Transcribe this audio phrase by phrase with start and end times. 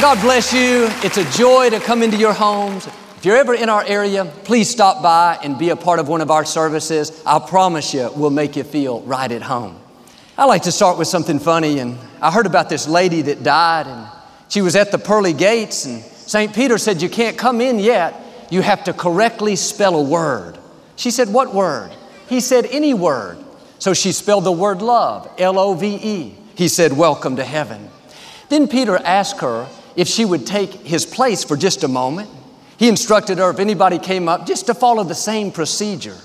[0.00, 0.88] Well, God bless you.
[1.02, 2.86] It's a joy to come into your homes.
[2.86, 6.22] If you're ever in our area, please stop by and be a part of one
[6.22, 7.22] of our services.
[7.26, 9.78] I promise you, we'll make you feel right at home.
[10.38, 13.88] I like to start with something funny, and I heard about this lady that died,
[13.88, 14.06] and
[14.48, 16.54] she was at the pearly gates, and St.
[16.54, 18.14] Peter said, You can't come in yet.
[18.48, 20.56] You have to correctly spell a word.
[20.96, 21.92] She said, What word?
[22.26, 23.36] He said, Any word.
[23.78, 26.34] So she spelled the word love, L O V E.
[26.54, 27.90] He said, Welcome to heaven.
[28.48, 29.68] Then Peter asked her
[30.00, 32.30] if she would take his place for just a moment.
[32.78, 36.16] He instructed her if anybody came up just to follow the same procedure.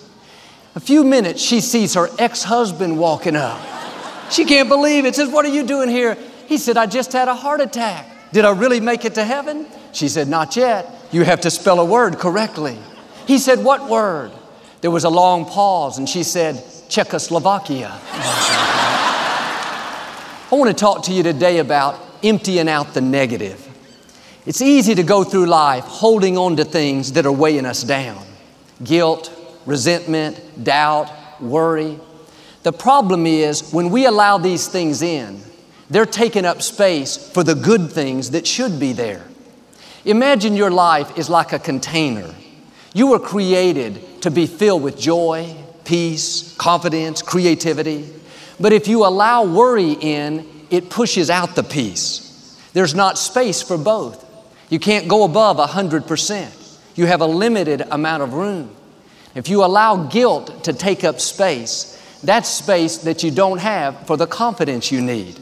[0.75, 3.59] A few minutes, she sees her ex husband walking up.
[4.31, 5.15] She can't believe it.
[5.15, 6.17] Says, What are you doing here?
[6.47, 8.31] He said, I just had a heart attack.
[8.31, 9.67] Did I really make it to heaven?
[9.91, 10.89] She said, Not yet.
[11.11, 12.77] You have to spell a word correctly.
[13.27, 14.31] He said, What word?
[14.79, 17.89] There was a long pause, and she said, Czechoslovakia.
[20.49, 23.64] I want to talk to you today about emptying out the negative.
[24.45, 28.23] It's easy to go through life holding on to things that are weighing us down
[28.83, 29.31] guilt,
[29.65, 31.09] resentment, doubt,
[31.41, 31.97] worry.
[32.63, 35.41] The problem is when we allow these things in,
[35.89, 39.25] they're taking up space for the good things that should be there.
[40.03, 42.35] Imagine your life is like a container.
[42.93, 48.09] You were created to be filled with joy, peace, confidence, creativity.
[48.59, 52.59] But if you allow worry in, it pushes out the peace.
[52.73, 54.24] There's not space for both.
[54.75, 56.77] You can't go above 100%.
[56.97, 58.75] You have a limited amount of room.
[59.33, 64.17] If you allow guilt to take up space, that's space that you don't have for
[64.17, 65.39] the confidence you need.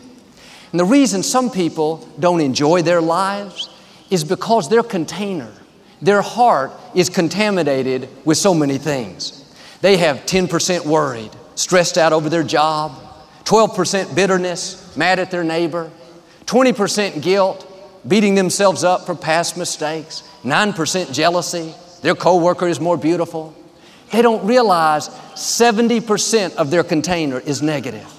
[0.70, 3.72] And the reason some people don't enjoy their lives
[4.12, 5.52] is because their container,
[6.00, 9.52] their heart is contaminated with so many things.
[9.82, 12.92] They have 10% worried, stressed out over their job,
[13.46, 15.90] 12% bitterness, mad at their neighbor,
[16.46, 17.68] 20% guilt,
[18.08, 23.56] beating themselves up for past mistakes, 9% jealousy, their coworker is more beautiful.
[24.12, 28.12] They don't realize 70% of their container is negative.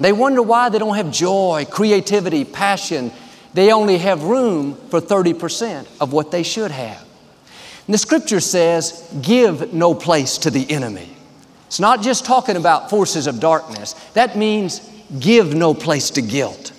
[0.00, 3.12] They wonder why they don't have joy, creativity, passion.
[3.54, 7.00] They only have room for 30% of what they should have.
[7.86, 11.08] And the scripture says, give no place to the enemy.
[11.66, 13.94] It's not just talking about forces of darkness.
[14.12, 14.80] That means
[15.18, 16.72] give no place to guilt,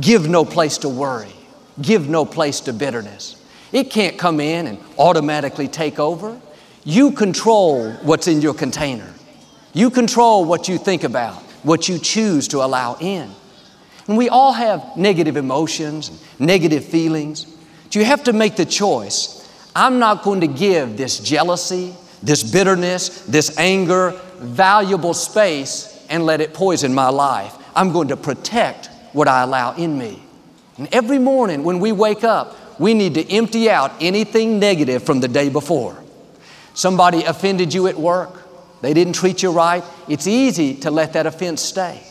[0.00, 1.32] give no place to worry,
[1.80, 3.36] give no place to bitterness.
[3.72, 6.40] It can't come in and automatically take over.
[6.84, 9.12] You control what's in your container.
[9.72, 13.30] You control what you think about, what you choose to allow in.
[14.06, 17.46] And we all have negative emotions, and negative feelings.
[17.84, 19.38] But you have to make the choice.
[19.74, 26.40] I'm not going to give this jealousy, this bitterness, this anger, valuable space and let
[26.40, 27.54] it poison my life.
[27.74, 30.22] I'm going to protect what I allow in me.
[30.78, 35.20] And every morning when we wake up, we need to empty out anything negative from
[35.20, 36.02] the day before.
[36.74, 38.42] Somebody offended you at work,
[38.80, 39.84] they didn't treat you right.
[40.08, 42.02] It's easy to let that offense stay.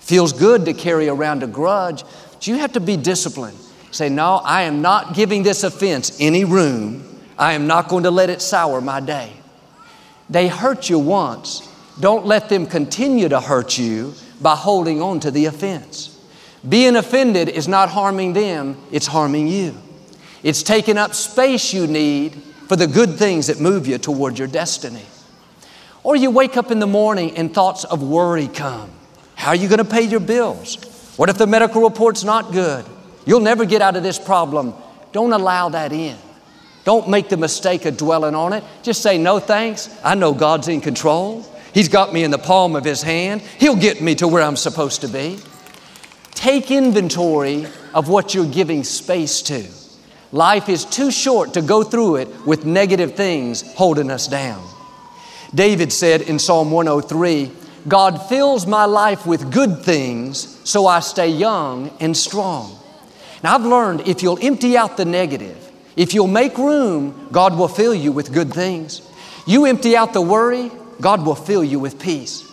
[0.00, 3.58] Feels good to carry around a grudge, but you have to be disciplined.
[3.90, 7.04] Say, no, I am not giving this offense any room.
[7.38, 9.32] I am not going to let it sour my day.
[10.28, 11.66] They hurt you once.
[11.98, 14.12] Don't let them continue to hurt you
[14.42, 16.17] by holding on to the offense.
[16.66, 19.74] Being offended is not harming them, it's harming you.
[20.42, 22.34] It's taking up space you need
[22.66, 25.04] for the good things that move you toward your destiny.
[26.02, 28.90] Or you wake up in the morning and thoughts of worry come.
[29.34, 30.76] How are you going to pay your bills?
[31.16, 32.84] What if the medical report's not good?
[33.26, 34.74] You'll never get out of this problem.
[35.12, 36.16] Don't allow that in.
[36.84, 38.64] Don't make the mistake of dwelling on it.
[38.82, 39.94] Just say, no thanks.
[40.02, 41.44] I know God's in control.
[41.74, 43.42] He's got me in the palm of His hand.
[43.42, 45.38] He'll get me to where I'm supposed to be.
[46.38, 49.66] Take inventory of what you're giving space to.
[50.30, 54.64] Life is too short to go through it with negative things holding us down.
[55.52, 57.50] David said in Psalm 103
[57.88, 62.78] God fills my life with good things so I stay young and strong.
[63.42, 67.66] Now, I've learned if you'll empty out the negative, if you'll make room, God will
[67.66, 69.02] fill you with good things.
[69.44, 70.70] You empty out the worry,
[71.00, 72.44] God will fill you with peace.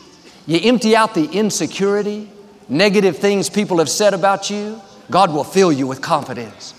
[0.48, 2.32] You empty out the insecurity,
[2.70, 4.82] negative things people have said about you,
[5.12, 6.74] God will fill you with confidence.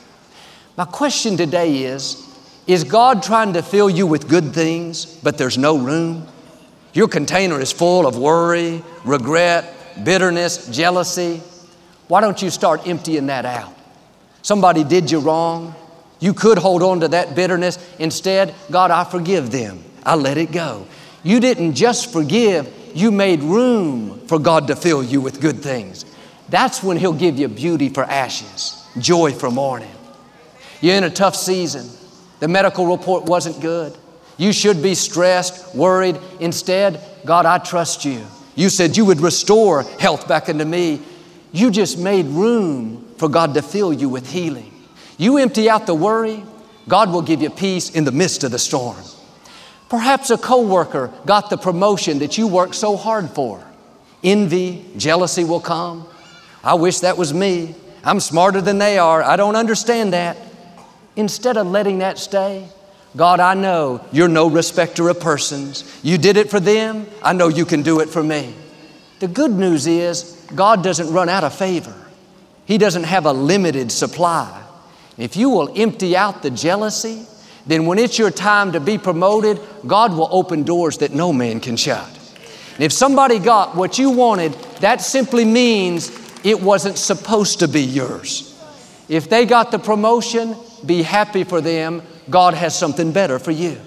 [0.76, 2.22] My question today is
[2.66, 6.26] Is God trying to fill you with good things, but there's no room?
[6.92, 11.42] Your container is full of worry, regret, bitterness, jealousy.
[12.08, 13.74] Why don't you start emptying that out?
[14.42, 15.74] Somebody did you wrong.
[16.20, 17.78] You could hold on to that bitterness.
[17.98, 19.84] Instead, God, I forgive them.
[20.04, 20.86] I let it go.
[21.22, 26.06] You didn't just forgive, you made room for God to fill you with good things.
[26.48, 29.92] That's when He'll give you beauty for ashes, joy for mourning.
[30.80, 31.88] You're in a tough season.
[32.40, 33.96] The medical report wasn't good.
[34.38, 36.18] You should be stressed, worried.
[36.40, 38.24] Instead, God, I trust you.
[38.54, 41.02] You said you would restore health back into me.
[41.52, 44.72] You just made room for God to fill you with healing.
[45.18, 46.42] You empty out the worry,
[46.88, 48.96] God will give you peace in the midst of the storm.
[49.88, 53.62] Perhaps a coworker got the promotion that you worked so hard for.
[54.22, 56.08] Envy, jealousy will come.
[56.64, 57.74] I wish that was me.
[58.02, 59.22] I'm smarter than they are.
[59.22, 60.36] I don't understand that.
[61.14, 62.68] Instead of letting that stay,
[63.16, 66.00] God, I know you're no respecter of persons.
[66.02, 67.06] You did it for them.
[67.22, 68.54] I know you can do it for me.
[69.20, 71.94] The good news is God doesn't run out of favor.
[72.66, 74.62] He doesn't have a limited supply.
[75.16, 77.26] If you will empty out the jealousy,
[77.66, 81.60] then when it's your time to be promoted, God will open doors that no man
[81.60, 82.08] can shut.
[82.74, 86.10] And if somebody got what you wanted, that simply means
[86.44, 88.52] it wasn't supposed to be yours.
[89.08, 92.02] If they got the promotion, be happy for them.
[92.28, 93.80] God has something better for you.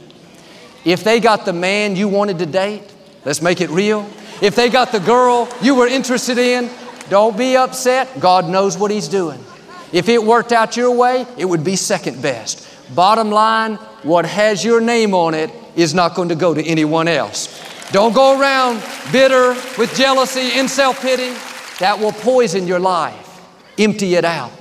[0.85, 2.83] If they got the man you wanted to date,
[3.25, 4.09] let's make it real.
[4.41, 6.69] If they got the girl you were interested in,
[7.09, 8.19] don't be upset.
[8.19, 9.43] God knows what He's doing.
[9.91, 12.68] If it worked out your way, it would be second best.
[12.95, 17.07] Bottom line, what has your name on it is not going to go to anyone
[17.07, 17.47] else.
[17.91, 21.33] Don't go around bitter with jealousy and self pity.
[21.79, 23.41] That will poison your life.
[23.77, 24.51] Empty it out.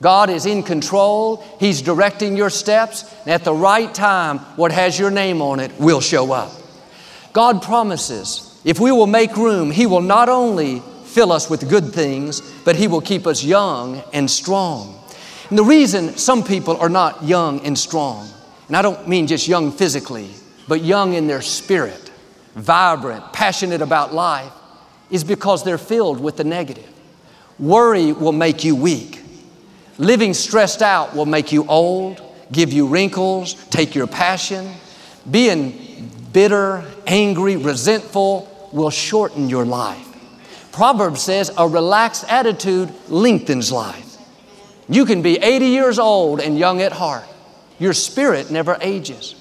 [0.00, 1.44] God is in control.
[1.58, 3.02] He's directing your steps.
[3.22, 6.52] And at the right time, what has your name on it will show up.
[7.32, 11.92] God promises if we will make room, He will not only fill us with good
[11.92, 14.97] things, but He will keep us young and strong.
[15.48, 18.28] And the reason some people are not young and strong,
[18.66, 20.30] and I don't mean just young physically,
[20.66, 22.10] but young in their spirit,
[22.54, 24.52] vibrant, passionate about life,
[25.10, 26.92] is because they're filled with the negative.
[27.58, 29.22] Worry will make you weak.
[29.96, 32.22] Living stressed out will make you old,
[32.52, 34.70] give you wrinkles, take your passion.
[35.30, 40.04] Being bitter, angry, resentful will shorten your life.
[40.72, 44.07] Proverbs says a relaxed attitude lengthens life.
[44.88, 47.24] You can be 80 years old and young at heart.
[47.78, 49.34] Your spirit never ages.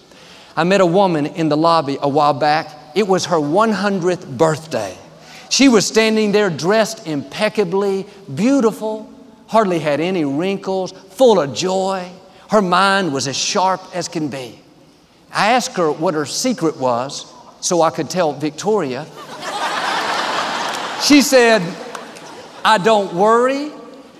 [0.55, 2.75] I met a woman in the lobby a while back.
[2.95, 4.97] It was her 100th birthday.
[5.49, 9.09] She was standing there dressed impeccably, beautiful,
[9.47, 12.11] hardly had any wrinkles, full of joy.
[12.49, 14.59] Her mind was as sharp as can be.
[15.31, 19.05] I asked her what her secret was so I could tell Victoria.
[21.03, 21.61] she said,
[22.63, 23.71] I don't worry,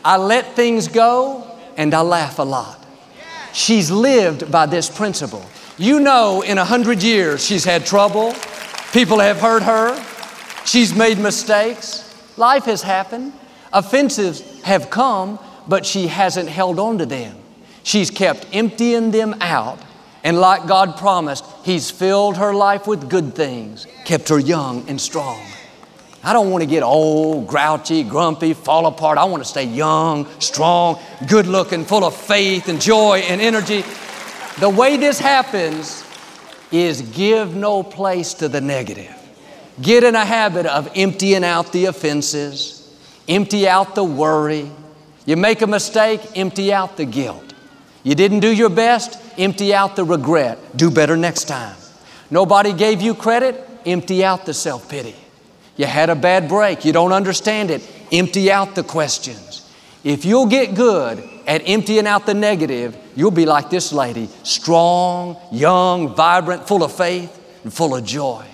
[0.07, 1.45] I let things go,
[1.75, 2.81] and I laugh a lot.
[3.51, 5.45] She's lived by this principle.
[5.77, 8.33] You know, in a hundred years, she's had trouble,
[8.93, 10.01] people have hurt her,
[10.65, 12.05] she's made mistakes,
[12.37, 13.33] life has happened.
[13.73, 17.35] Offenses have come, but she hasn't held on to them.
[17.83, 19.77] She's kept emptying them out.
[20.23, 25.01] And like God promised, He's filled her life with good things, kept her young and
[25.01, 25.41] strong.
[26.27, 29.17] I don't want to get old, grouchy, grumpy, fall apart.
[29.17, 33.83] I want to stay young, strong, good looking, full of faith and joy and energy.
[34.59, 36.03] The way this happens
[36.71, 39.15] is give no place to the negative.
[39.81, 42.77] Get in a habit of emptying out the offenses
[43.27, 44.71] Empty out the worry.
[45.25, 47.53] You make a mistake, empty out the guilt.
[48.03, 50.77] You didn't do your best, empty out the regret.
[50.77, 51.75] Do better next time.
[52.31, 55.15] Nobody gave you credit, empty out the self pity.
[55.77, 59.71] You had a bad break, you don't understand it, empty out the questions.
[60.03, 65.37] If you'll get good at emptying out the negative, you'll be like this lady strong,
[65.51, 68.45] young, vibrant, full of faith, and full of joy.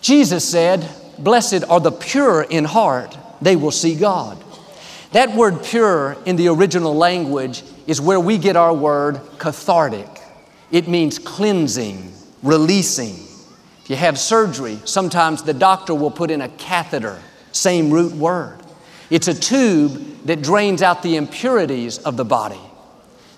[0.00, 4.42] Jesus said, Blessed are the pure in heart, they will see God.
[5.12, 10.08] That word pure in the original language is where we get our word cathartic.
[10.70, 13.16] It means cleansing, releasing.
[13.84, 17.20] If you have surgery, sometimes the doctor will put in a catheter,
[17.50, 18.58] same root word.
[19.10, 22.60] It's a tube that drains out the impurities of the body.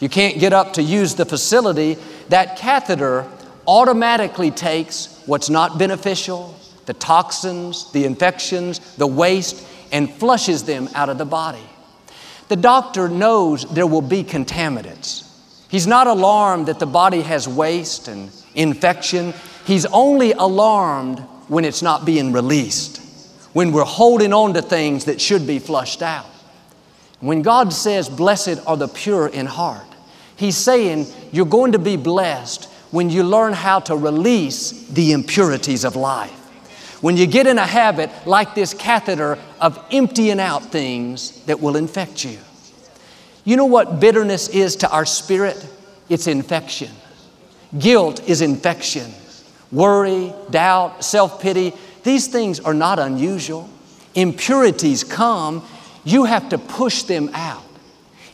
[0.00, 1.96] You can't get up to use the facility.
[2.28, 3.26] That catheter
[3.66, 6.54] automatically takes what's not beneficial,
[6.86, 11.64] the toxins, the infections, the waste, and flushes them out of the body.
[12.48, 15.26] The doctor knows there will be contaminants.
[15.68, 19.32] He's not alarmed that the body has waste and infection.
[19.64, 23.00] He's only alarmed when it's not being released,
[23.52, 26.26] when we're holding on to things that should be flushed out.
[27.20, 29.86] When God says, Blessed are the pure in heart,
[30.36, 35.84] He's saying you're going to be blessed when you learn how to release the impurities
[35.84, 36.30] of life.
[37.02, 41.76] When you get in a habit like this catheter of emptying out things that will
[41.76, 42.38] infect you.
[43.44, 45.66] You know what bitterness is to our spirit?
[46.08, 46.90] It's infection.
[47.78, 49.12] Guilt is infection.
[49.72, 53.68] Worry, doubt, self pity, these things are not unusual.
[54.14, 55.66] Impurities come,
[56.04, 57.64] you have to push them out.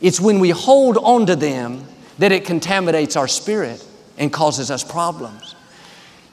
[0.01, 1.85] It's when we hold on to them
[2.19, 3.85] that it contaminates our spirit
[4.17, 5.55] and causes us problems.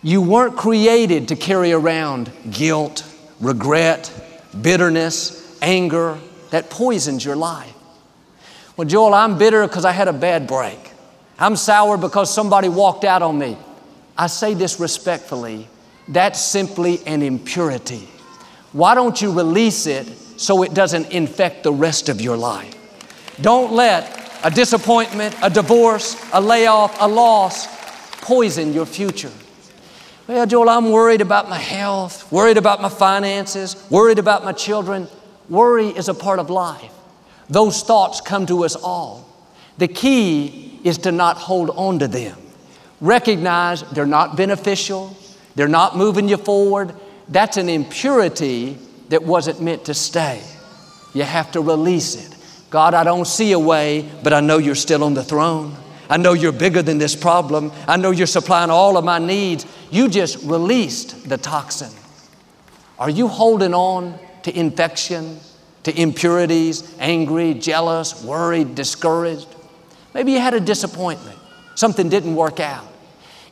[0.02, 3.04] You weren't created to carry around guilt,
[3.40, 4.12] regret,
[4.60, 6.18] bitterness, anger
[6.50, 7.74] that poisons your life.
[8.76, 10.78] Well, Joel, I'm bitter because I had a bad break.
[11.38, 13.56] I'm sour because somebody walked out on me.
[14.18, 15.68] I say this respectfully
[16.08, 18.08] that's simply an impurity.
[18.72, 20.06] Why don't you release it
[20.38, 22.74] so it doesn't infect the rest of your life?
[23.40, 27.66] Don't let a disappointment, a divorce, a layoff, a loss
[28.22, 29.32] poison your future.
[30.26, 35.08] Well, Joel, I'm worried about my health, worried about my finances, worried about my children.
[35.48, 36.92] Worry is a part of life.
[37.48, 39.26] Those thoughts come to us all.
[39.78, 42.36] The key is to not hold on to them.
[43.00, 45.16] Recognize they're not beneficial,
[45.54, 46.94] they're not moving you forward.
[47.28, 48.78] That's an impurity
[49.10, 50.42] that wasn't meant to stay.
[51.14, 52.34] You have to release it.
[52.70, 55.76] God, I don't see a way, but I know you're still on the throne.
[56.10, 57.70] I know you're bigger than this problem.
[57.86, 59.66] I know you're supplying all of my needs.
[59.90, 61.90] You just released the toxin.
[62.98, 65.38] Are you holding on to infection,
[65.82, 69.48] to impurities, angry, jealous, worried, discouraged.
[70.14, 71.38] Maybe you had a disappointment,
[71.74, 72.86] something didn't work out.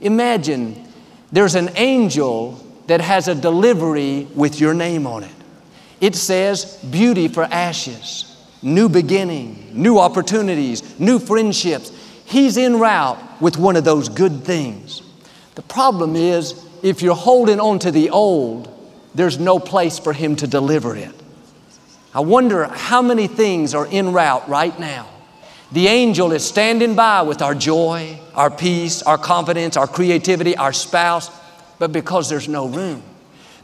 [0.01, 0.87] Imagine
[1.33, 5.31] there's an angel that has a delivery with your name on it.
[6.01, 11.91] It says, Beauty for ashes, new beginning, new opportunities, new friendships.
[12.25, 15.03] He's en route with one of those good things.
[15.55, 18.73] The problem is, if you're holding on to the old,
[19.15, 21.13] there's no place for Him to deliver it.
[22.15, 25.09] I wonder how many things are en route right now.
[25.73, 30.73] The angel is standing by with our joy, our peace, our confidence, our creativity, our
[30.73, 31.31] spouse,
[31.79, 33.03] but because there's no room,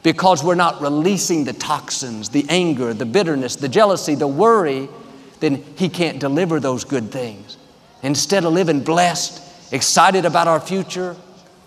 [0.02, 4.88] because we're not releasing the toxins, the anger, the bitterness, the jealousy, the worry,
[5.40, 7.56] then he can't deliver those good things.
[8.02, 11.16] Instead of living blessed, excited about our future,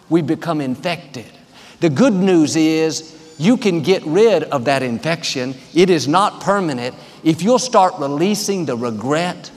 [0.09, 1.31] we become infected.
[1.79, 5.55] The good news is you can get rid of that infection.
[5.73, 6.95] It is not permanent.
[7.23, 9.51] If you'll start releasing the regret,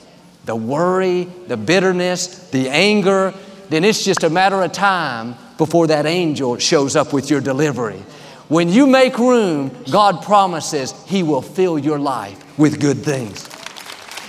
[0.49, 3.33] the worry, the bitterness, the anger,
[3.69, 8.01] then it's just a matter of time before that angel shows up with your delivery.
[8.47, 13.47] When you make room, God promises He will fill your life with good things.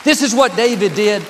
[0.04, 1.22] This is what David did.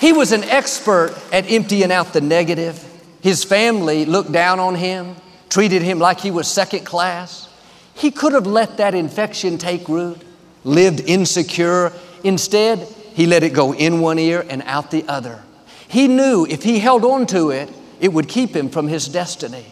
[0.00, 2.84] He was an expert at emptying out the negative.
[3.22, 5.14] His family looked down on him
[5.50, 7.48] treated him like he was second class.
[7.94, 10.22] He could have let that infection take root,
[10.64, 11.92] lived insecure.
[12.24, 15.42] Instead, he let it go in one ear and out the other.
[15.88, 17.68] He knew if he held on to it,
[18.00, 19.66] it would keep him from his destiny.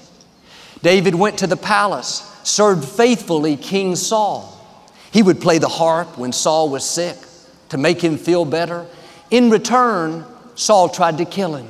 [0.82, 4.54] David went to the palace, served faithfully King Saul.
[5.10, 7.16] He would play the harp when Saul was sick
[7.70, 8.86] to make him feel better.
[9.30, 11.68] In return, Saul tried to kill him.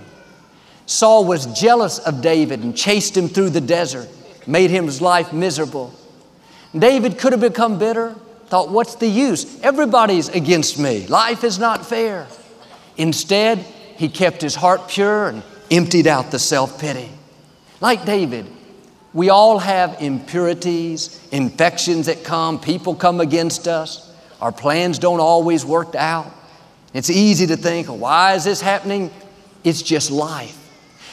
[0.87, 4.08] Saul was jealous of David and chased him through the desert,
[4.46, 5.94] made his life miserable.
[6.76, 8.14] David could have become bitter,
[8.48, 9.60] thought, What's the use?
[9.62, 11.06] Everybody's against me.
[11.06, 12.26] Life is not fair.
[12.96, 17.08] Instead, he kept his heart pure and emptied out the self pity.
[17.80, 18.46] Like David,
[19.12, 25.64] we all have impurities, infections that come, people come against us, our plans don't always
[25.64, 26.32] work out.
[26.94, 29.10] It's easy to think, why is this happening?
[29.64, 30.56] It's just life.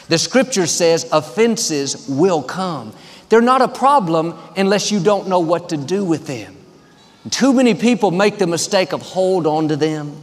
[0.08, 2.94] The scripture says offenses will come.
[3.30, 6.55] They're not a problem unless you don't know what to do with them.
[7.32, 10.22] Too many people make the mistake of hold on to them.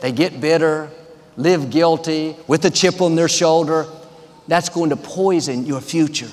[0.00, 0.90] They get bitter,
[1.36, 3.86] live guilty, with a chip on their shoulder.
[4.46, 6.30] That's going to poison your future.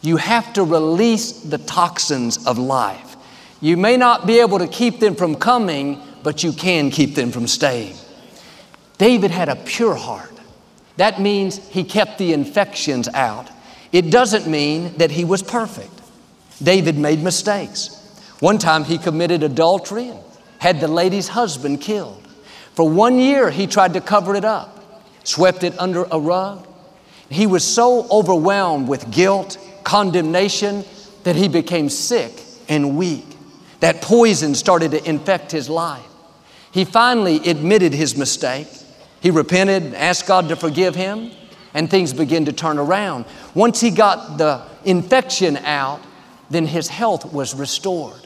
[0.00, 3.16] You have to release the toxins of life.
[3.60, 7.30] You may not be able to keep them from coming, but you can keep them
[7.30, 7.94] from staying.
[8.98, 10.32] David had a pure heart.
[10.96, 13.48] That means he kept the infections out.
[13.92, 15.92] It doesn't mean that he was perfect.
[16.60, 18.01] David made mistakes.
[18.42, 20.18] One time he committed adultery and
[20.58, 22.26] had the lady's husband killed.
[22.74, 24.84] For one year he tried to cover it up,
[25.22, 26.66] swept it under a rug.
[27.30, 30.84] He was so overwhelmed with guilt, condemnation,
[31.22, 32.32] that he became sick
[32.68, 33.26] and weak.
[33.78, 36.04] That poison started to infect his life.
[36.72, 38.66] He finally admitted his mistake
[39.20, 41.30] he repented, asked God to forgive him,
[41.74, 43.24] and things began to turn around.
[43.54, 46.00] Once he got the infection out,
[46.50, 48.21] then his health was restored.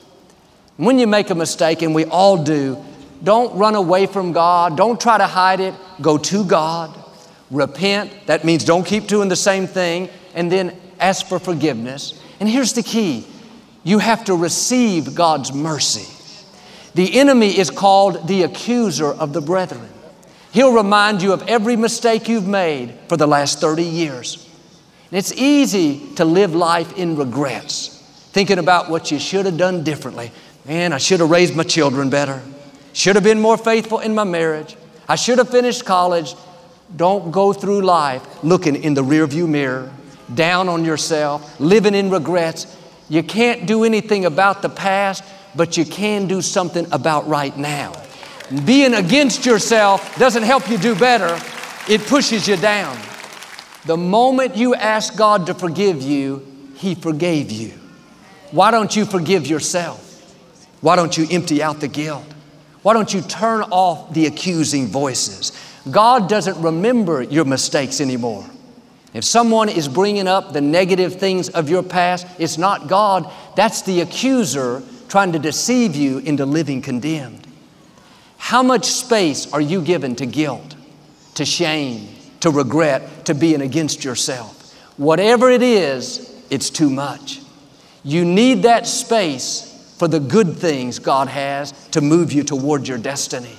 [0.77, 2.83] When you make a mistake, and we all do,
[3.23, 4.77] don't run away from God.
[4.77, 5.75] Don't try to hide it.
[6.01, 6.95] Go to God.
[7.51, 8.27] Repent.
[8.27, 10.11] That means don't keep doing the same thing.
[10.35, 12.21] And then ask for forgiveness.
[12.41, 13.27] And here's the key
[13.85, 16.13] you have to receive God's mercy.
[16.95, 19.89] The enemy is called the accuser of the brethren.
[20.53, 24.49] He'll remind you of every mistake you've made for the last 30 years.
[25.11, 27.89] And it's easy to live life in regrets,
[28.33, 30.33] thinking about what you should have done differently.
[30.67, 32.43] Man, I should have raised my children better.
[32.93, 34.77] Should have been more faithful in my marriage.
[35.09, 36.35] I should have finished college.
[36.97, 39.93] Don't go through life looking in the rearview mirror,
[40.35, 42.77] down on yourself, living in regrets.
[43.09, 45.23] You can't do anything about the past,
[45.55, 47.93] but you can do something about right now.
[48.65, 51.39] Being against yourself doesn't help you do better,
[51.89, 52.99] it pushes you down.
[53.85, 56.45] The moment you ask God to forgive you,
[56.75, 57.71] He forgave you.
[58.51, 60.06] Why don't you forgive yourself?
[60.81, 62.25] Why don't you empty out the guilt?
[62.83, 65.53] Why don't you turn off the accusing voices?
[65.91, 68.45] God doesn't remember your mistakes anymore.
[69.13, 73.83] If someone is bringing up the negative things of your past, it's not God, that's
[73.83, 77.47] the accuser trying to deceive you into living condemned.
[78.37, 80.77] How much space are you given to guilt,
[81.35, 82.09] to shame,
[82.41, 84.73] to regret, to being against yourself.
[84.97, 87.41] Whatever it is, it's too much.
[88.05, 92.99] You need that space for the good things God has to move you toward your
[92.99, 93.57] destiny.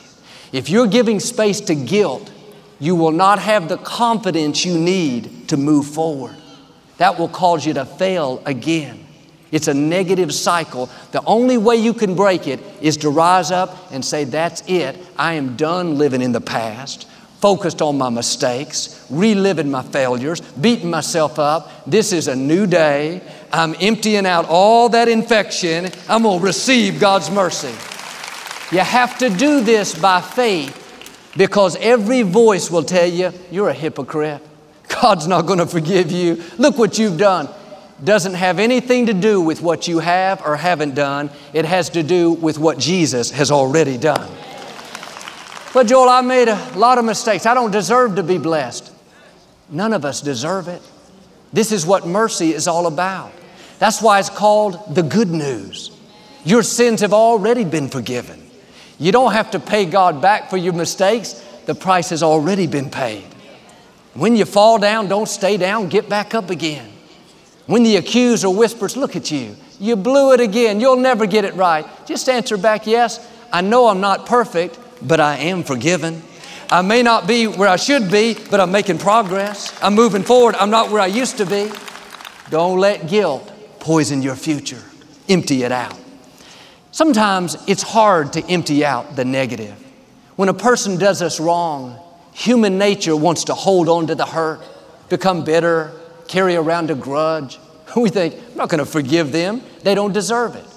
[0.51, 2.31] If you're giving space to guilt,
[2.79, 6.35] you will not have the confidence you need to move forward.
[6.97, 9.05] That will cause you to fail again.
[9.51, 10.89] It's a negative cycle.
[11.11, 14.97] The only way you can break it is to rise up and say, That's it.
[15.17, 17.07] I am done living in the past
[17.39, 21.85] focused on my mistakes, reliving my failures, beating myself up.
[21.85, 23.21] This is a new day.
[23.51, 25.89] I'm emptying out all that infection.
[26.09, 27.73] I'm going to receive God's mercy.
[28.75, 30.83] You have to do this by faith
[31.37, 34.41] because every voice will tell you you're a hypocrite.
[34.87, 36.43] God's not going to forgive you.
[36.57, 37.49] Look what you've done.
[38.03, 41.29] Doesn't have anything to do with what you have or haven't done.
[41.53, 44.29] It has to do with what Jesus has already done.
[45.73, 47.45] But Joel, I made a lot of mistakes.
[47.45, 48.91] I don't deserve to be blessed.
[49.69, 50.81] None of us deserve it.
[51.53, 53.31] This is what mercy is all about.
[53.79, 55.91] That's why it's called the good news.
[56.43, 58.43] Your sins have already been forgiven.
[58.99, 61.33] You don't have to pay God back for your mistakes.
[61.65, 63.25] The price has already been paid.
[64.13, 66.89] When you fall down, don't stay down, get back up again.
[67.67, 71.53] When the accuser whispers, Look at you, you blew it again, you'll never get it
[71.53, 73.19] right, just answer back, Yes,
[73.53, 76.23] I know I'm not perfect, but I am forgiven.
[76.69, 79.77] I may not be where I should be, but I'm making progress.
[79.81, 80.55] I'm moving forward.
[80.55, 81.71] I'm not where I used to be.
[82.49, 83.53] Don't let guilt
[83.87, 84.83] poison your future.
[85.29, 85.97] Empty it out.
[86.91, 89.81] Sometimes it's hard to empty out the negative.
[90.35, 91.97] When a person does us wrong,
[92.33, 94.59] human nature wants to hold on to the hurt,
[95.07, 95.93] become bitter,
[96.27, 97.59] carry around a grudge.
[97.95, 99.61] We think, I'm not going to forgive them.
[99.83, 100.67] They don't deserve it.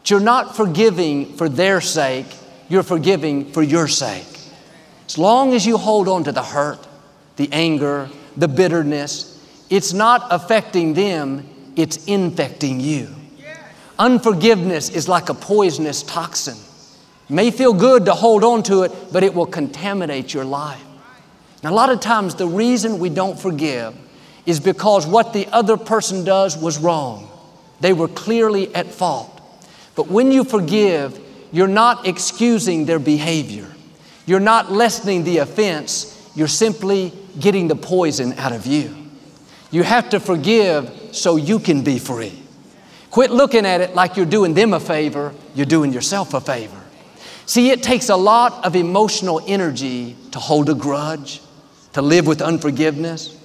[0.00, 2.26] But you're not forgiving for their sake,
[2.68, 4.26] you're forgiving for your sake.
[5.06, 6.84] As long as you hold on to the hurt,
[7.36, 9.28] the anger, the bitterness,
[9.70, 13.08] it's not affecting them, it's infecting you.
[13.98, 16.56] Unforgiveness is like a poisonous toxin.
[17.28, 20.82] It may feel good to hold on to it, but it will contaminate your life.
[21.62, 23.94] Now, a lot of times, the reason we don't forgive
[24.44, 27.30] is because what the other person does was wrong.
[27.80, 29.40] They were clearly at fault.
[29.94, 31.18] But when you forgive,
[31.52, 33.68] you're not excusing their behavior.
[34.26, 36.08] You're not lessening the offense.
[36.34, 38.96] You're simply getting the poison out of you.
[39.70, 42.42] You have to forgive so you can be free.
[43.10, 46.80] Quit looking at it like you're doing them a favor, you're doing yourself a favor.
[47.44, 51.40] See, it takes a lot of emotional energy to hold a grudge,
[51.92, 53.38] to live with unforgiveness.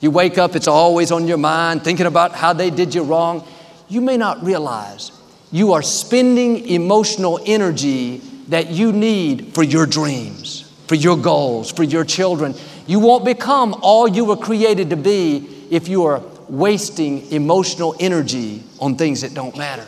[0.00, 3.46] You wake up, it's always on your mind, thinking about how they did you wrong.
[3.88, 5.12] You may not realize
[5.52, 11.84] you are spending emotional energy that you need for your dreams, for your goals, for
[11.84, 12.54] your children.
[12.86, 18.62] You won't become all you were created to be if you are wasting emotional energy
[18.80, 19.86] on things that don't matter.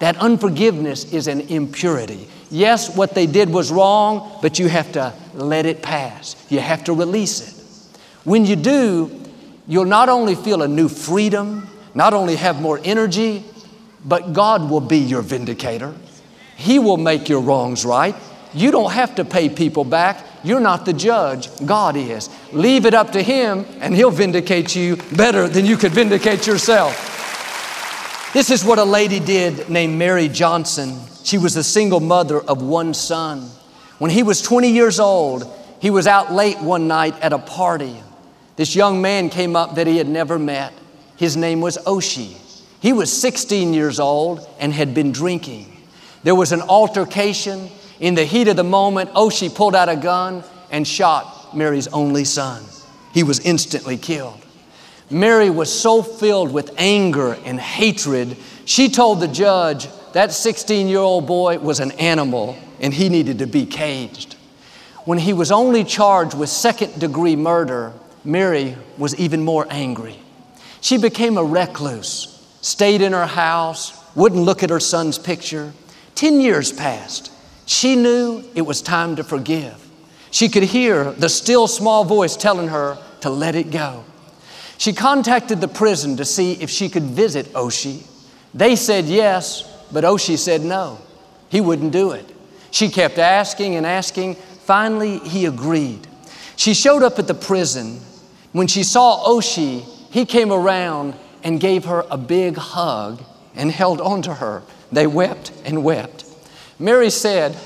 [0.00, 2.28] That unforgiveness is an impurity.
[2.50, 6.36] Yes, what they did was wrong, but you have to let it pass.
[6.48, 7.98] You have to release it.
[8.24, 9.20] When you do,
[9.66, 13.44] you'll not only feel a new freedom, not only have more energy,
[14.04, 15.94] but God will be your vindicator.
[16.56, 18.16] He will make your wrongs right.
[18.52, 20.24] You don't have to pay people back.
[20.42, 22.30] You're not the judge, God is.
[22.52, 27.10] Leave it up to Him, and He'll vindicate you better than you could vindicate yourself.
[28.32, 30.96] This is what a lady did named Mary Johnson.
[31.24, 33.50] She was a single mother of one son.
[33.98, 35.44] When he was 20 years old,
[35.80, 38.00] he was out late one night at a party.
[38.56, 40.72] This young man came up that he had never met.
[41.16, 42.36] His name was Oshea.
[42.80, 45.76] He was 16 years old and had been drinking.
[46.22, 47.68] There was an altercation.
[48.00, 52.24] In the heat of the moment, Oshea pulled out a gun and shot Mary's only
[52.24, 52.64] son.
[53.12, 54.40] He was instantly killed.
[55.10, 61.00] Mary was so filled with anger and hatred, she told the judge that 16 year
[61.00, 64.36] old boy was an animal and he needed to be caged.
[65.04, 67.92] When he was only charged with second degree murder,
[68.24, 70.16] Mary was even more angry.
[70.80, 75.72] She became a recluse, stayed in her house, wouldn't look at her son's picture.
[76.14, 77.32] Ten years passed.
[77.70, 79.88] She knew it was time to forgive.
[80.32, 84.02] She could hear the still small voice telling her to let it go.
[84.76, 88.02] She contacted the prison to see if she could visit Oshea.
[88.52, 90.98] They said yes, but Oshea said no.
[91.48, 92.28] He wouldn't do it.
[92.72, 94.34] She kept asking and asking.
[94.34, 96.08] Finally, he agreed.
[96.56, 98.00] She showed up at the prison.
[98.50, 103.22] When she saw Oshea, he came around and gave her a big hug
[103.54, 104.64] and held onto her.
[104.90, 106.24] They wept and wept.
[106.80, 107.56] Mary said,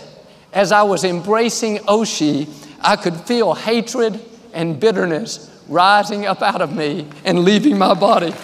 [0.53, 2.48] As I was embracing Oshea,
[2.81, 4.20] I could feel hatred
[4.53, 8.35] and bitterness rising up out of me and leaving my body.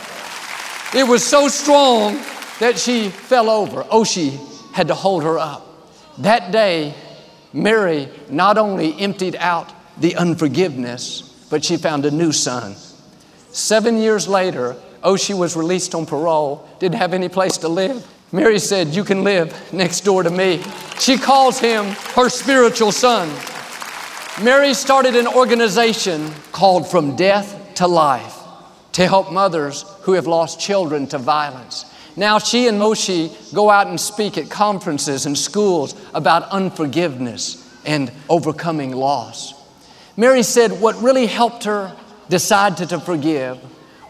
[0.95, 2.15] It was so strong
[2.61, 3.83] that she fell over.
[3.85, 4.39] Oshea
[4.73, 5.67] had to hold her up.
[6.19, 6.95] That day,
[7.53, 12.77] Mary not only emptied out the unforgiveness, but she found a new son.
[13.51, 18.07] Seven years later, Oshea was released on parole, didn't have any place to live.
[18.33, 20.63] Mary said, You can live next door to me.
[20.99, 23.29] She calls him her spiritual son.
[24.45, 28.39] Mary started an organization called From Death to Life
[28.93, 31.87] to help mothers who have lost children to violence.
[32.17, 38.13] Now she and Oshea go out and speak at conferences and schools about unforgiveness and
[38.29, 39.55] overcoming loss.
[40.17, 41.97] Mary said what really helped her
[42.29, 43.59] decide to, to forgive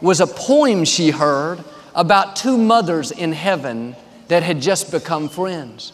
[0.03, 1.63] was a poem she heard
[1.95, 3.95] about two mothers in heaven
[4.31, 5.93] that had just become friends.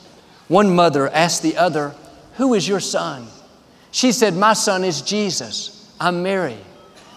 [0.49, 1.94] One mother asked the other,
[2.35, 3.27] Who is your son?
[3.90, 5.90] She said, My son is Jesus.
[5.99, 6.59] I'm Mary.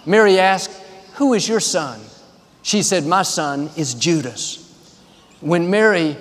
[0.05, 0.71] Mary asked,
[1.15, 1.99] Who is your son?
[2.61, 4.65] She said, My son is Judas.
[5.41, 6.15] When Mary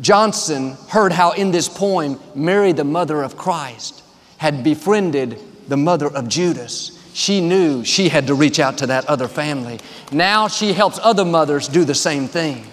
[0.00, 4.02] Johnson heard how in this poem, Mary, the mother of Christ,
[4.38, 9.06] had befriended the mother of Judas, she knew she had to reach out to that
[9.06, 9.78] other family.
[10.10, 12.64] Now she helps other mothers do the same thing.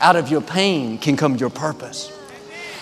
[0.00, 2.12] Out of your pain can come your purpose.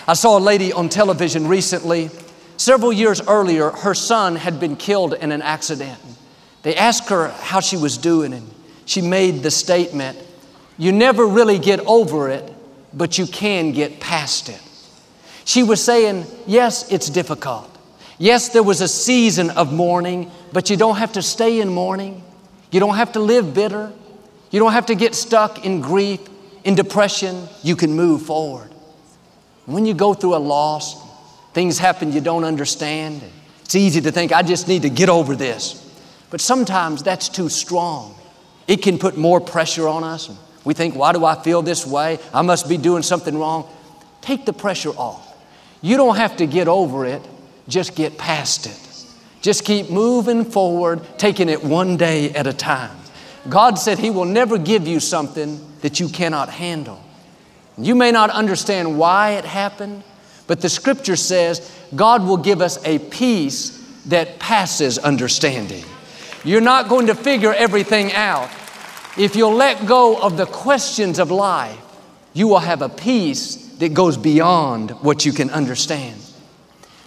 [0.07, 2.09] I saw a lady on television recently
[2.57, 5.99] Several years earlier, her son had been killed in an accident.
[6.63, 8.49] They asked her how she was doing, and
[8.85, 10.17] she made the statement
[10.79, 12.51] You never really get over it,
[12.93, 14.61] but you can get past it.
[15.45, 17.69] She was saying, Yes, it's difficult.
[18.17, 22.23] Yes, there was a season of mourning, but you don't have to stay in mourning.
[22.71, 23.93] You don't have to live bitter.
[24.49, 26.21] You don't have to get stuck in grief,
[26.67, 27.47] in depression.
[27.63, 28.69] You can move forward.
[29.65, 31.07] When you go through a loss,
[31.57, 33.19] Things happen you don't understand.
[33.63, 35.83] It's easy to think, I just need to get over this.
[36.29, 38.13] But sometimes that's too strong.
[38.67, 40.29] It can put more pressure on us.
[40.65, 42.19] We think, why do I feel this way?
[42.31, 43.67] I must be doing something wrong.
[44.21, 45.35] Take the pressure off.
[45.81, 47.23] You don't have to get over it,
[47.67, 49.13] just get past it.
[49.41, 52.95] Just keep moving forward, taking it one day at a time.
[53.49, 57.01] God said He will never give you something that you cannot handle.
[57.77, 60.03] You may not understand why it happened,
[60.47, 65.83] but the scripture says God will give us a peace that passes understanding.
[66.43, 68.49] You're not going to figure everything out.
[69.17, 71.79] If you'll let go of the questions of life,
[72.33, 76.21] you will have a peace that goes beyond what you can understand.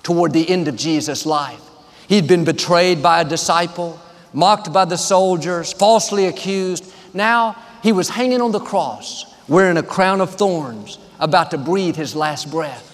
[0.03, 1.61] Toward the end of Jesus' life,
[2.09, 3.99] he'd been betrayed by a disciple,
[4.33, 6.93] mocked by the soldiers, falsely accused.
[7.15, 11.97] Now he was hanging on the cross, wearing a crown of thorns, about to breathe
[11.97, 12.91] his last breath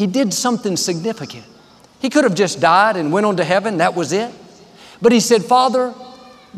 [0.00, 1.44] he did something significant.
[2.00, 4.32] He could have just died and went on to heaven, that was it.
[5.02, 5.94] But he said, Father,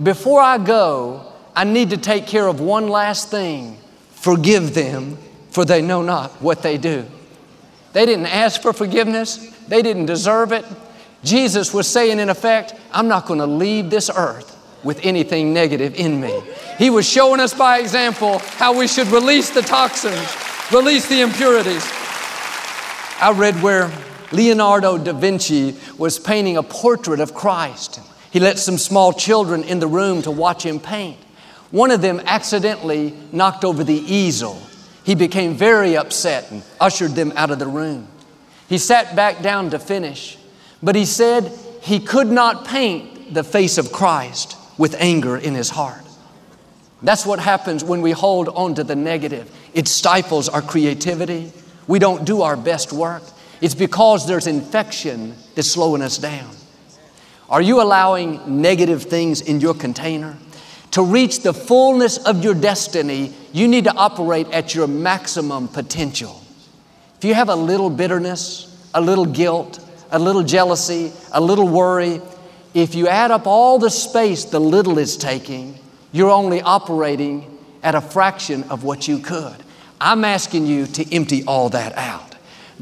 [0.01, 3.79] before I go, I need to take care of one last thing.
[4.13, 5.19] Forgive them,
[5.51, 7.05] for they know not what they do.
[7.95, 10.65] They didn't ask for forgiveness, they didn't deserve it.
[11.25, 14.52] Jesus was saying, in effect, I'm not going to leave this earth
[14.85, 16.43] with anything negative in me.
[16.79, 20.37] He was showing us by example how we should release the toxins,
[20.73, 21.85] release the impurities.
[23.21, 23.91] I read where
[24.33, 28.01] Leonardo da Vinci was painting a portrait of Christ.
[28.31, 31.19] He let some small children in the room to watch him paint.
[31.71, 34.61] One of them accidentally knocked over the easel.
[35.05, 38.09] He became very upset and ushered them out of the room.
[38.69, 40.39] He sat back down to finish,
[40.83, 45.71] but he said he could not paint the face of Christ with anger in his
[45.71, 46.03] heart.
[47.03, 49.51] That's what happens when we hold on to the negative.
[49.75, 51.53] It stifles our creativity.
[51.89, 53.23] We don't do our best work.
[53.61, 56.55] It's because there's infection that's slowing us down.
[57.49, 60.37] Are you allowing negative things in your container?
[60.93, 66.43] To reach the fullness of your destiny, you need to operate at your maximum potential.
[67.19, 69.81] If you have a little bitterness, a little guilt,
[70.11, 72.21] a little jealousy, a little worry,
[72.75, 75.79] if you add up all the space the little is taking,
[76.13, 79.57] you're only operating at a fraction of what you could.
[80.01, 82.35] I'm asking you to empty all that out.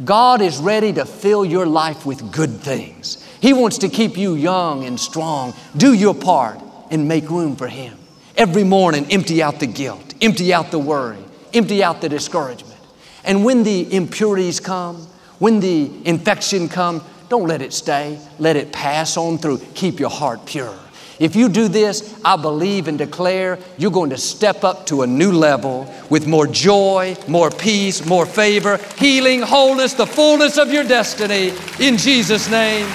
[0.04, 3.26] God is ready to fill your life with good things.
[3.40, 5.54] He wants to keep you young and strong.
[5.76, 6.58] Do your part
[6.90, 7.98] and make room for Him.
[8.36, 11.18] Every morning, empty out the guilt, empty out the worry,
[11.52, 12.78] empty out the discouragement.
[13.24, 14.96] And when the impurities come,
[15.38, 18.18] when the infection comes, don't let it stay.
[18.40, 19.58] Let it pass on through.
[19.74, 20.74] Keep your heart pure.
[21.20, 25.06] If you do this, I believe and declare you're going to step up to a
[25.06, 30.82] new level with more joy, more peace, more favor, healing, wholeness, the fullness of your
[30.82, 32.86] destiny in Jesus' name.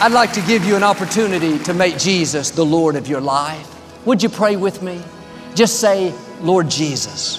[0.00, 3.68] I'd like to give you an opportunity to make Jesus the Lord of your life.
[4.04, 5.00] Would you pray with me?
[5.54, 7.38] Just say, Lord Jesus,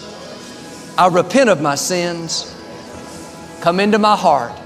[0.97, 2.55] I repent of my sins.
[3.59, 4.62] Come into my heart.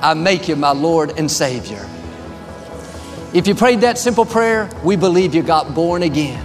[0.00, 1.88] I make you my Lord and Savior.
[3.34, 6.44] If you prayed that simple prayer, we believe you got born again.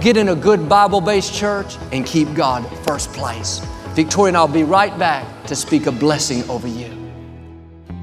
[0.00, 3.60] Get in a good Bible based church and keep God first place.
[3.94, 7.02] Victoria and I'll be right back to speak a blessing over you.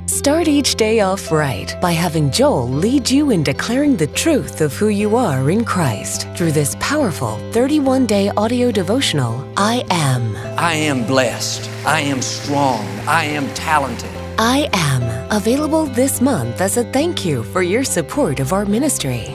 [0.05, 4.73] Start each day off right by having Joel lead you in declaring the truth of
[4.73, 10.35] who you are in Christ through this powerful 31 day audio devotional, I Am.
[10.57, 11.69] I am blessed.
[11.85, 12.85] I am strong.
[13.07, 14.18] I am talented.
[14.41, 19.25] I Am, available this month as a thank you for your support of our ministry.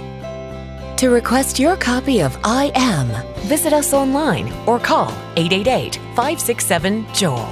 [0.97, 3.09] To request your copy of I Am,
[3.40, 7.47] visit us online or call 888 567 Joel.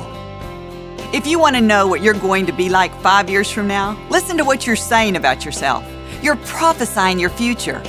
[1.12, 4.02] If you want to know what you're going to be like five years from now,
[4.08, 5.84] listen to what you're saying about yourself.
[6.22, 7.80] You're prophesying your future.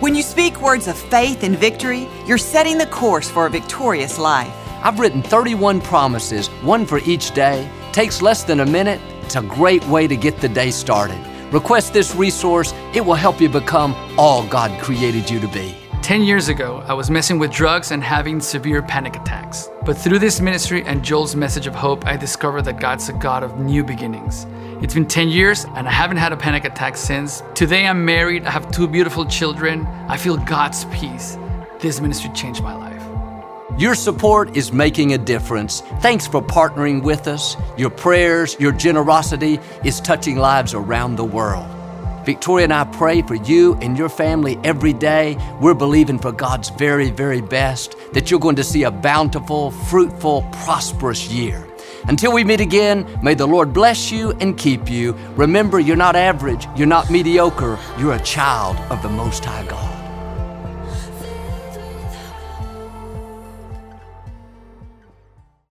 [0.00, 4.18] When you speak words of faith and victory, you're setting the course for a victorious
[4.18, 4.54] life.
[4.82, 7.70] I've written 31 promises, one for each day.
[7.92, 9.00] Takes less than a minute.
[9.22, 11.18] It's a great way to get the day started.
[11.52, 15.74] Request this resource, it will help you become all God created you to be.
[16.02, 19.70] 10 years ago, I was messing with drugs and having severe panic attacks.
[19.84, 23.42] But through this ministry and Joel's message of hope, I discovered that God's a God
[23.42, 24.46] of new beginnings.
[24.82, 27.42] It's been 10 years and I haven't had a panic attack since.
[27.54, 29.84] Today I'm married, I have two beautiful children.
[30.08, 31.36] I feel God's peace.
[31.80, 32.99] This ministry changed my life.
[33.80, 35.80] Your support is making a difference.
[36.02, 37.56] Thanks for partnering with us.
[37.78, 41.66] Your prayers, your generosity is touching lives around the world.
[42.26, 45.38] Victoria and I pray for you and your family every day.
[45.62, 50.42] We're believing for God's very, very best, that you're going to see a bountiful, fruitful,
[50.52, 51.66] prosperous year.
[52.04, 55.14] Until we meet again, may the Lord bless you and keep you.
[55.36, 59.99] Remember, you're not average, you're not mediocre, you're a child of the Most High God.